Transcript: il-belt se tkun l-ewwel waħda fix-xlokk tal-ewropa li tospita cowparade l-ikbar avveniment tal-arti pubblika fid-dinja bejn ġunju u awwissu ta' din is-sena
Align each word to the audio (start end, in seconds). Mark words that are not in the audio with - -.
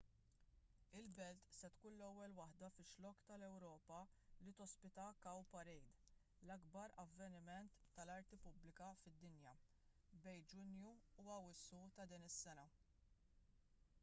il-belt 0.99 1.49
se 1.57 1.69
tkun 1.73 1.97
l-ewwel 1.99 2.31
waħda 2.37 2.69
fix-xlokk 2.77 3.19
tal-ewropa 3.31 3.97
li 4.47 4.53
tospita 4.61 5.03
cowparade 5.25 5.99
l-ikbar 6.47 6.95
avveniment 7.03 7.77
tal-arti 7.99 8.39
pubblika 8.47 8.89
fid-dinja 9.03 9.53
bejn 10.29 10.47
ġunju 10.55 10.95
u 11.25 11.27
awwissu 11.35 11.83
ta' 11.99 12.07
din 12.15 12.25
is-sena 12.31 12.65